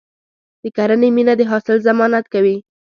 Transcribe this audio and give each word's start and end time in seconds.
د 0.61 0.63
کرنې 0.77 1.09
مینه 1.15 1.33
د 1.37 1.41
حاصل 1.51 1.77
ضمانت 1.87 2.25
کوي. 2.33 2.55